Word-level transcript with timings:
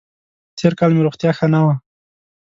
تېر 0.57 0.73
کال 0.79 0.91
مې 0.95 1.01
روغتیا 1.05 1.31
ښه 1.37 1.47
نه 1.53 1.59
وه 1.63 1.73